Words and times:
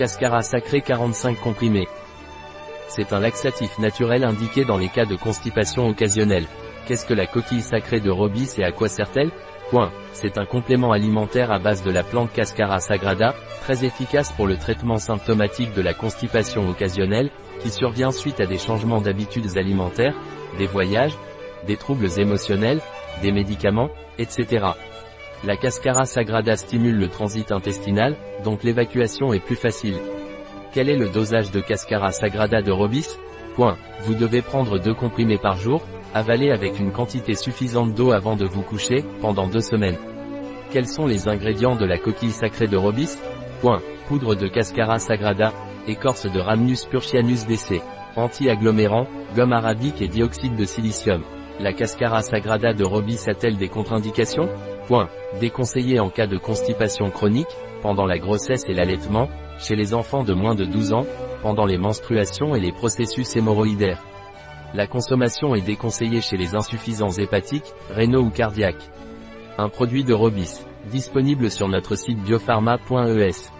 Cascara 0.00 0.40
sacré 0.40 0.80
45 0.80 1.38
comprimés. 1.40 1.86
C'est 2.88 3.12
un 3.12 3.20
laxatif 3.20 3.78
naturel 3.78 4.24
indiqué 4.24 4.64
dans 4.64 4.78
les 4.78 4.88
cas 4.88 5.04
de 5.04 5.14
constipation 5.14 5.88
occasionnelle. 5.88 6.46
Qu'est-ce 6.86 7.04
que 7.04 7.12
la 7.12 7.26
coquille 7.26 7.60
sacrée 7.60 8.00
de 8.00 8.10
Robis 8.10 8.54
et 8.56 8.64
à 8.64 8.72
quoi 8.72 8.88
sert-elle? 8.88 9.30
Point. 9.68 9.92
C'est 10.14 10.38
un 10.38 10.46
complément 10.46 10.92
alimentaire 10.92 11.52
à 11.52 11.58
base 11.58 11.82
de 11.82 11.90
la 11.90 12.02
plante 12.02 12.32
Cascara 12.32 12.80
sagrada, 12.80 13.34
très 13.60 13.84
efficace 13.84 14.32
pour 14.32 14.46
le 14.46 14.56
traitement 14.56 14.96
symptomatique 14.96 15.74
de 15.74 15.82
la 15.82 15.92
constipation 15.92 16.66
occasionnelle, 16.70 17.28
qui 17.60 17.68
survient 17.68 18.10
suite 18.10 18.40
à 18.40 18.46
des 18.46 18.56
changements 18.56 19.02
d'habitudes 19.02 19.58
alimentaires, 19.58 20.16
des 20.56 20.66
voyages, 20.66 21.18
des 21.66 21.76
troubles 21.76 22.18
émotionnels, 22.18 22.80
des 23.20 23.32
médicaments, 23.32 23.90
etc. 24.16 24.64
La 25.42 25.56
Cascara 25.56 26.04
sagrada 26.04 26.54
stimule 26.54 26.98
le 26.98 27.08
transit 27.08 27.50
intestinal, 27.50 28.14
donc 28.44 28.62
l'évacuation 28.62 29.32
est 29.32 29.40
plus 29.40 29.56
facile. 29.56 29.96
Quel 30.72 30.90
est 30.90 30.98
le 30.98 31.08
dosage 31.08 31.50
de 31.50 31.60
Cascara 31.60 32.12
sagrada 32.12 32.60
de 32.60 32.70
Robis? 32.70 33.16
Point. 33.54 33.78
Vous 34.02 34.14
devez 34.14 34.42
prendre 34.42 34.78
deux 34.78 34.92
comprimés 34.92 35.38
par 35.38 35.56
jour, 35.56 35.80
avaler 36.12 36.50
avec 36.50 36.78
une 36.78 36.92
quantité 36.92 37.34
suffisante 37.34 37.94
d'eau 37.94 38.12
avant 38.12 38.36
de 38.36 38.44
vous 38.44 38.60
coucher, 38.60 39.02
pendant 39.22 39.46
deux 39.46 39.62
semaines. 39.62 39.96
Quels 40.72 40.86
sont 40.86 41.06
les 41.06 41.26
ingrédients 41.26 41.74
de 41.74 41.86
la 41.86 41.96
coquille 41.96 42.32
sacrée 42.32 42.68
de 42.68 42.76
Robis? 42.76 43.16
Point. 43.62 43.80
Poudre 44.08 44.34
de 44.34 44.46
Cascara 44.46 44.98
sagrada, 44.98 45.54
écorce 45.88 46.26
de 46.30 46.38
Rhamnus 46.38 46.84
purchianus 46.84 47.46
DC, 47.46 47.80
anti-agglomérant, 48.14 49.06
gomme 49.34 49.52
arabique 49.52 50.02
et 50.02 50.08
dioxyde 50.08 50.56
de 50.56 50.64
silicium. 50.64 51.22
La 51.60 51.72
Cascara 51.72 52.22
sagrada 52.22 52.74
de 52.74 52.84
Robis 52.84 53.24
a-t-elle 53.26 53.56
des 53.56 53.68
contre-indications? 53.68 54.48
Point. 54.90 55.08
Déconseillé 55.38 56.00
en 56.00 56.10
cas 56.10 56.26
de 56.26 56.36
constipation 56.36 57.10
chronique, 57.10 57.46
pendant 57.80 58.06
la 58.06 58.18
grossesse 58.18 58.64
et 58.66 58.74
l'allaitement, 58.74 59.28
chez 59.60 59.76
les 59.76 59.94
enfants 59.94 60.24
de 60.24 60.34
moins 60.34 60.56
de 60.56 60.64
12 60.64 60.92
ans, 60.92 61.06
pendant 61.42 61.64
les 61.64 61.78
menstruations 61.78 62.56
et 62.56 62.60
les 62.60 62.72
processus 62.72 63.36
hémorroïdaires. 63.36 64.02
La 64.74 64.88
consommation 64.88 65.54
est 65.54 65.60
déconseillée 65.60 66.20
chez 66.20 66.36
les 66.36 66.56
insuffisants 66.56 67.12
hépatiques, 67.12 67.72
rénaux 67.88 68.22
ou 68.22 68.30
cardiaques. 68.30 68.90
Un 69.58 69.68
produit 69.68 70.02
de 70.02 70.12
Robis, 70.12 70.64
disponible 70.90 71.52
sur 71.52 71.68
notre 71.68 71.94
site 71.94 72.18
biopharma.es. 72.24 73.59